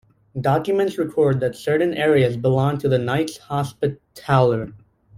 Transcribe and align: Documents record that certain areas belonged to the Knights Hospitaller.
Documents 0.41 0.97
record 0.97 1.41
that 1.41 1.55
certain 1.55 1.93
areas 1.93 2.35
belonged 2.35 2.79
to 2.79 2.89
the 2.89 2.97
Knights 2.97 3.37
Hospitaller. 3.37 4.73